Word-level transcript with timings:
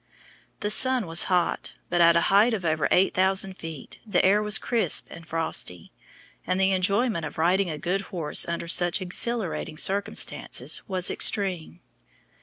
The 0.61 0.71
sun 0.71 1.05
was 1.05 1.25
hot, 1.25 1.75
but 1.91 2.01
at 2.01 2.15
a 2.15 2.21
height 2.33 2.55
of 2.55 2.65
over 2.65 2.87
8,000 2.91 3.53
feet 3.53 3.99
the 4.03 4.25
air 4.25 4.41
was 4.41 4.57
crisp 4.57 5.05
and 5.11 5.27
frosty, 5.27 5.91
and 6.47 6.59
the 6.59 6.71
enjoyment 6.71 7.23
of 7.23 7.37
riding 7.37 7.69
a 7.69 7.77
good 7.77 8.01
horse 8.01 8.47
under 8.47 8.67
such 8.67 8.99
exhilarating 8.99 9.77
circumstances 9.77 10.81
was 10.87 11.11
extreme. 11.11 11.81